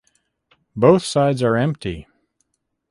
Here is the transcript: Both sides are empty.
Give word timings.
Both 0.75 1.03
sides 1.03 1.43
are 1.43 1.55
empty. 1.57 2.07